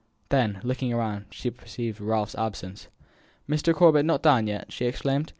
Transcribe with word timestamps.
Then, 0.29 0.59
looking 0.63 0.95
round, 0.95 1.25
she 1.29 1.51
perceived 1.51 2.01
Ralph's 2.01 2.33
absence. 2.33 2.87
"Mr. 3.47 3.71
Corbet 3.71 4.03
not 4.03 4.23
down 4.23 4.47
yet!" 4.47 4.71
she 4.71 4.85
exclaimed. 4.87 5.29